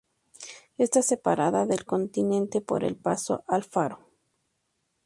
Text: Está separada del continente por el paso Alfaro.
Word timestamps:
Está 0.79 1.03
separada 1.03 1.67
del 1.67 1.85
continente 1.85 2.59
por 2.59 2.83
el 2.83 2.95
paso 2.95 3.43
Alfaro. 3.47 3.99